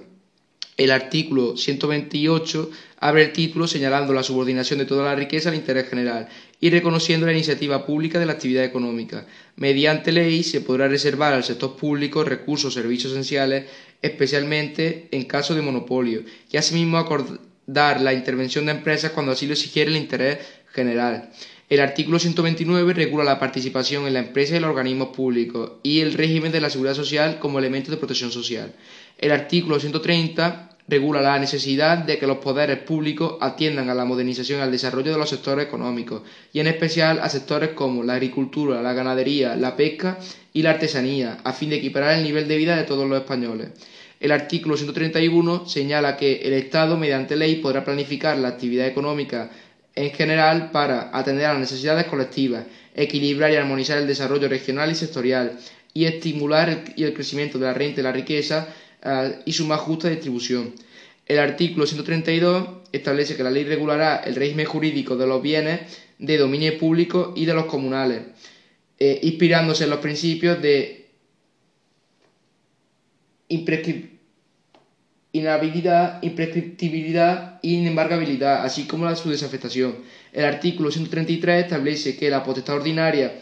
El 0.76 0.90
artículo 0.90 1.56
128 1.56 2.70
abre 2.98 3.24
el 3.24 3.32
título 3.32 3.66
señalando 3.66 4.12
la 4.12 4.22
subordinación 4.22 4.78
de 4.78 4.84
toda 4.84 5.04
la 5.04 5.14
riqueza 5.14 5.48
al 5.48 5.54
interés 5.54 5.88
general 5.88 6.28
y 6.60 6.68
reconociendo 6.68 7.24
la 7.24 7.32
iniciativa 7.32 7.86
pública 7.86 8.18
de 8.18 8.26
la 8.26 8.32
actividad 8.32 8.64
económica. 8.64 9.26
Mediante 9.56 10.12
ley 10.12 10.42
se 10.42 10.60
podrá 10.60 10.88
reservar 10.88 11.32
al 11.32 11.44
sector 11.44 11.74
público 11.74 12.22
recursos 12.22 12.76
o 12.76 12.80
servicios 12.80 13.12
esenciales, 13.12 13.64
especialmente 14.02 15.08
en 15.10 15.24
caso 15.24 15.54
de 15.54 15.62
monopolio, 15.62 16.22
y 16.50 16.58
asimismo 16.58 16.98
acordar 16.98 18.00
la 18.00 18.12
intervención 18.12 18.66
de 18.66 18.72
empresas 18.72 19.12
cuando 19.12 19.32
así 19.32 19.46
lo 19.46 19.54
exigiere 19.54 19.90
el 19.90 19.96
interés 19.96 20.38
general. 20.72 21.30
El 21.72 21.80
artículo 21.80 22.18
129 22.18 22.92
regula 22.92 23.24
la 23.24 23.38
participación 23.38 24.06
en 24.06 24.12
la 24.12 24.18
empresa 24.18 24.54
y 24.54 24.60
los 24.60 24.68
organismos 24.68 25.08
públicos 25.08 25.72
y 25.82 26.00
el 26.00 26.12
régimen 26.12 26.52
de 26.52 26.60
la 26.60 26.68
seguridad 26.68 26.92
social 26.92 27.38
como 27.38 27.58
elemento 27.58 27.90
de 27.90 27.96
protección 27.96 28.30
social. 28.30 28.74
El 29.16 29.32
artículo 29.32 29.80
130 29.80 30.76
regula 30.86 31.22
la 31.22 31.38
necesidad 31.38 31.96
de 31.96 32.18
que 32.18 32.26
los 32.26 32.36
poderes 32.36 32.76
públicos 32.80 33.38
atiendan 33.40 33.88
a 33.88 33.94
la 33.94 34.04
modernización 34.04 34.58
y 34.58 34.62
al 34.64 34.70
desarrollo 34.70 35.12
de 35.12 35.18
los 35.18 35.30
sectores 35.30 35.64
económicos, 35.66 36.20
y 36.52 36.60
en 36.60 36.66
especial 36.66 37.20
a 37.20 37.30
sectores 37.30 37.70
como 37.70 38.02
la 38.02 38.16
agricultura, 38.16 38.82
la 38.82 38.92
ganadería, 38.92 39.56
la 39.56 39.74
pesca 39.74 40.18
y 40.52 40.60
la 40.60 40.72
artesanía, 40.72 41.38
a 41.42 41.54
fin 41.54 41.70
de 41.70 41.76
equiparar 41.76 42.18
el 42.18 42.24
nivel 42.24 42.48
de 42.48 42.58
vida 42.58 42.76
de 42.76 42.84
todos 42.84 43.08
los 43.08 43.18
españoles. 43.18 43.70
El 44.20 44.32
artículo 44.32 44.76
131 44.76 45.66
señala 45.66 46.18
que 46.18 46.42
el 46.42 46.52
Estado, 46.52 46.98
mediante 46.98 47.34
ley, 47.34 47.56
podrá 47.56 47.82
planificar 47.82 48.36
la 48.36 48.48
actividad 48.48 48.86
económica 48.86 49.50
en 49.94 50.10
general 50.10 50.70
para 50.70 51.10
atender 51.16 51.46
a 51.46 51.52
las 51.52 51.60
necesidades 51.60 52.06
colectivas, 52.06 52.64
equilibrar 52.94 53.52
y 53.52 53.56
armonizar 53.56 53.98
el 53.98 54.06
desarrollo 54.06 54.48
regional 54.48 54.90
y 54.90 54.94
sectorial 54.94 55.58
y 55.94 56.06
estimular 56.06 56.68
el, 56.96 57.14
crecimiento 57.14 57.58
de 57.58 57.66
la 57.66 57.74
renta 57.74 58.00
y 58.00 58.04
la 58.04 58.12
riqueza 58.12 58.68
eh, 59.02 59.40
y 59.44 59.52
su 59.52 59.66
más 59.66 59.80
justa 59.80 60.08
distribución. 60.08 60.74
El 61.26 61.38
artículo 61.38 61.86
132 61.86 62.68
establece 62.92 63.36
que 63.36 63.42
la 63.42 63.50
ley 63.50 63.64
regulará 63.64 64.16
el 64.16 64.34
régimen 64.34 64.66
jurídico 64.66 65.16
de 65.16 65.26
los 65.26 65.42
bienes 65.42 65.80
de 66.18 66.38
dominio 66.38 66.78
público 66.78 67.32
y 67.36 67.44
de 67.44 67.54
los 67.54 67.66
comunales, 67.66 68.22
eh, 68.98 69.20
inspirándose 69.22 69.84
en 69.84 69.90
los 69.90 70.00
principios 70.00 70.60
de 70.62 71.10
inhabilidad, 75.32 76.22
imprescriptibilidad 76.22 77.58
e 77.62 77.68
inembargabilidad, 77.68 78.64
así 78.64 78.84
como 78.84 79.14
su 79.16 79.30
desafectación. 79.30 79.96
El 80.32 80.44
artículo 80.44 80.90
133 80.90 81.64
establece 81.64 82.16
que 82.16 82.30
la 82.30 82.42
potestad 82.42 82.76
ordinaria 82.76 83.32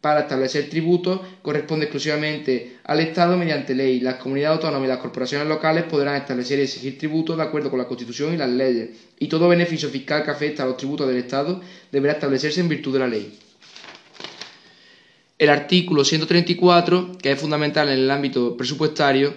para 0.00 0.20
establecer 0.20 0.70
tributos 0.70 1.20
corresponde 1.42 1.86
exclusivamente 1.86 2.78
al 2.84 3.00
Estado 3.00 3.36
mediante 3.36 3.74
ley. 3.74 4.00
Las 4.00 4.14
comunidades 4.14 4.56
autónomas 4.56 4.86
y 4.86 4.88
las 4.88 4.98
corporaciones 4.98 5.46
locales 5.46 5.84
podrán 5.84 6.16
establecer 6.16 6.58
y 6.58 6.62
exigir 6.62 6.98
tributos 6.98 7.36
de 7.36 7.42
acuerdo 7.42 7.68
con 7.68 7.78
la 7.78 7.86
Constitución 7.86 8.32
y 8.32 8.38
las 8.38 8.48
leyes, 8.48 8.90
y 9.18 9.28
todo 9.28 9.48
beneficio 9.48 9.90
fiscal 9.90 10.24
que 10.24 10.30
afecta 10.30 10.62
a 10.62 10.66
los 10.66 10.76
tributos 10.76 11.06
del 11.06 11.18
Estado 11.18 11.60
deberá 11.92 12.14
establecerse 12.14 12.60
en 12.60 12.68
virtud 12.68 12.94
de 12.94 12.98
la 12.98 13.08
ley. 13.08 13.38
El 15.38 15.48
artículo 15.48 16.04
134, 16.04 17.12
que 17.20 17.32
es 17.32 17.40
fundamental 17.40 17.88
en 17.88 17.98
el 17.98 18.10
ámbito 18.10 18.56
presupuestario, 18.56 19.34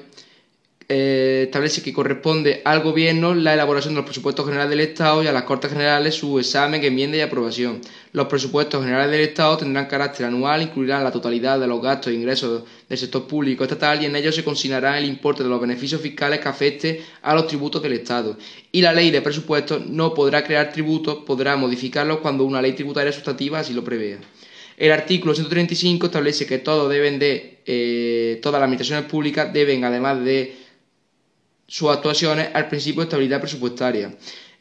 eh, 0.89 1.43
establece 1.45 1.81
que 1.81 1.93
corresponde 1.93 2.61
al 2.65 2.81
Gobierno 2.81 3.33
la 3.33 3.53
elaboración 3.53 3.93
de 3.93 3.99
los 3.99 4.05
presupuestos 4.05 4.45
generales 4.45 4.69
del 4.69 4.81
Estado 4.81 5.23
y 5.23 5.27
a 5.27 5.31
las 5.31 5.43
Cortes 5.43 5.71
Generales 5.71 6.15
su 6.15 6.39
examen, 6.39 6.83
enmienda 6.83 7.17
y 7.17 7.21
aprobación. 7.21 7.81
Los 8.11 8.27
presupuestos 8.27 8.83
generales 8.83 9.11
del 9.11 9.21
Estado 9.21 9.57
tendrán 9.57 9.85
carácter 9.85 10.25
anual, 10.25 10.61
incluirán 10.61 11.03
la 11.03 11.11
totalidad 11.11 11.59
de 11.59 11.67
los 11.67 11.81
gastos 11.81 12.11
e 12.11 12.15
ingresos 12.15 12.63
del 12.89 12.97
sector 12.97 13.27
público 13.27 13.63
estatal 13.63 14.01
y 14.01 14.05
en 14.05 14.15
ellos 14.15 14.35
se 14.35 14.43
consignará 14.43 14.97
el 14.97 15.05
importe 15.05 15.43
de 15.43 15.49
los 15.49 15.61
beneficios 15.61 16.01
fiscales 16.01 16.39
que 16.39 16.49
afecte 16.49 17.01
a 17.21 17.33
los 17.33 17.47
tributos 17.47 17.81
del 17.81 17.93
Estado. 17.93 18.37
Y 18.71 18.81
la 18.81 18.93
ley 18.93 19.11
de 19.11 19.21
presupuestos 19.21 19.85
no 19.85 20.13
podrá 20.13 20.43
crear 20.43 20.71
tributos, 20.71 21.23
podrá 21.25 21.55
modificarlos 21.55 22.19
cuando 22.19 22.43
una 22.43 22.61
ley 22.61 22.73
tributaria 22.73 23.11
sustantiva 23.11 23.59
así 23.59 23.73
lo 23.73 23.83
prevea. 23.83 24.19
El 24.77 24.91
artículo 24.91 25.35
135 25.35 26.07
establece 26.07 26.45
que 26.45 26.57
todo 26.57 26.89
deben 26.89 27.19
de, 27.19 27.59
eh, 27.65 28.39
todas 28.41 28.59
las 28.59 28.65
administraciones 28.65 29.09
públicas 29.09 29.53
deben, 29.53 29.83
además 29.83 30.23
de 30.23 30.62
sus 31.67 31.89
actuaciones 31.89 32.49
al 32.53 32.67
principio 32.67 33.01
de 33.01 33.05
estabilidad 33.05 33.41
presupuestaria. 33.41 34.15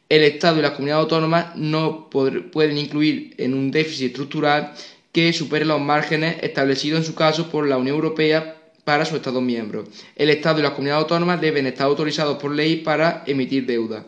El 0.09 0.25
Estado 0.25 0.59
y 0.59 0.63
las 0.63 0.73
comunidades 0.73 1.05
autónomas 1.05 1.57
no 1.57 2.11
pueden 2.11 2.79
incluir 2.79 3.35
en 3.39 3.55
un 3.55 3.71
déficit 3.71 4.09
estructural 4.09 4.75
que 5.13 5.33
supere 5.33 5.65
los 5.65 5.81
márgenes 5.81 6.37
establecidos 6.43 7.01
en 7.01 7.07
su 7.07 7.15
caso 7.15 7.51
por 7.51 7.67
la 7.67 7.77
Unión 7.77 7.97
Europea 7.97 8.57
para 8.85 9.05
sus 9.05 9.17
Estados 9.17 9.43
miembros. 9.43 9.89
El 10.17 10.31
Estado 10.31 10.59
y 10.59 10.63
las 10.63 10.73
comunidades 10.73 11.03
autónomas 11.03 11.41
deben 11.41 11.67
estar 11.67 11.87
autorizados 11.87 12.39
por 12.39 12.51
ley 12.51 12.77
para 12.77 13.23
emitir 13.27 13.67
deuda. 13.67 14.05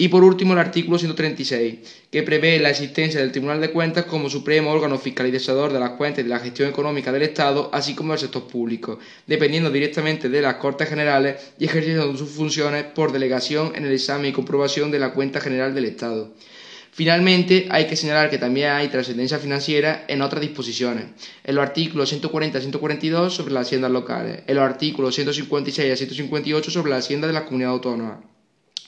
Y 0.00 0.08
por 0.08 0.24
último, 0.24 0.54
el 0.54 0.58
artículo 0.60 0.98
136, 0.98 2.06
que 2.10 2.22
prevé 2.22 2.58
la 2.58 2.70
existencia 2.70 3.20
del 3.20 3.32
Tribunal 3.32 3.60
de 3.60 3.70
Cuentas 3.70 4.06
como 4.06 4.30
supremo 4.30 4.70
órgano 4.70 4.96
fiscalizador 4.96 5.74
de 5.74 5.78
las 5.78 5.90
cuentas 5.90 6.20
y 6.20 6.22
de 6.22 6.30
la 6.30 6.38
gestión 6.38 6.70
económica 6.70 7.12
del 7.12 7.20
Estado, 7.20 7.68
así 7.70 7.94
como 7.94 8.14
del 8.14 8.20
sector 8.20 8.46
público, 8.46 8.98
dependiendo 9.26 9.70
directamente 9.70 10.30
de 10.30 10.40
las 10.40 10.54
Cortes 10.54 10.88
Generales 10.88 11.52
y 11.58 11.66
ejerciendo 11.66 12.16
sus 12.16 12.30
funciones 12.30 12.84
por 12.84 13.12
delegación 13.12 13.72
en 13.74 13.84
el 13.84 13.92
examen 13.92 14.30
y 14.30 14.32
comprobación 14.32 14.90
de 14.90 15.00
la 15.00 15.12
cuenta 15.12 15.38
general 15.38 15.74
del 15.74 15.84
Estado. 15.84 16.32
Finalmente, 16.92 17.68
hay 17.68 17.86
que 17.86 17.94
señalar 17.94 18.30
que 18.30 18.38
también 18.38 18.70
hay 18.70 18.88
trascendencia 18.88 19.38
financiera 19.38 20.06
en 20.08 20.22
otras 20.22 20.40
disposiciones, 20.40 21.08
en 21.44 21.54
los 21.54 21.62
artículos 21.62 22.08
140 22.08 22.56
y 22.56 22.60
142 22.62 23.34
sobre 23.34 23.52
las 23.52 23.66
haciendas 23.66 23.90
locales, 23.90 24.44
en 24.46 24.56
los 24.56 24.64
artículos 24.64 25.14
156 25.14 25.92
y 25.92 25.96
158 25.98 26.70
sobre 26.70 26.88
la 26.88 26.96
hacienda 26.96 27.26
de 27.26 27.34
las 27.34 27.42
comunidades 27.42 27.74
autónomas 27.74 28.30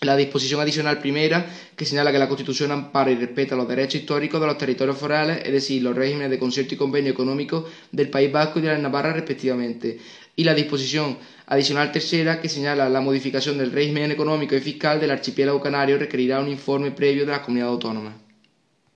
la 0.03 0.17
disposición 0.17 0.61
adicional 0.61 0.99
primera, 0.99 1.47
que 1.77 1.85
señala 1.85 2.11
que 2.11 2.19
la 2.19 2.29
Constitución 2.29 2.73
ampara 2.73 3.11
y 3.11 3.15
respeta 3.15 3.55
los 3.55 3.69
derechos 3.69 4.01
históricos 4.01 4.41
de 4.41 4.47
los 4.49 4.59
territorios 4.59 4.99
forales, 4.99 5.43
es 5.45 5.53
decir, 5.53 5.83
los 5.83 5.95
regímenes 5.95 6.31
de 6.31 6.39
concierto 6.39 6.75
y 6.75 6.77
convenio 6.77 7.13
económico 7.13 7.69
del 7.93 8.11
País 8.11 8.33
Vasco 8.33 8.59
y 8.59 8.63
de 8.63 8.69
la 8.69 8.79
Navarra 8.79 9.13
respectivamente. 9.13 9.99
Y 10.35 10.45
la 10.45 10.55
disposición 10.55 11.19
adicional 11.47 11.93
tercera, 11.93 12.41
que 12.41 12.49
señala 12.49 12.89
la 12.89 13.01
modificación 13.01 13.59
del 13.59 13.71
régimen 13.71 14.11
económico 14.11 14.57
y 14.57 14.61
fiscal 14.61 14.99
del 14.99 15.13
archipiélago 15.13 15.61
canario, 15.61 15.99
requerirá 15.99 16.41
un 16.41 16.49
informe 16.49 16.91
previo 16.91 17.25
de 17.25 17.33
las 17.33 17.41
comunidades 17.41 17.73
autónomas. 17.73 18.15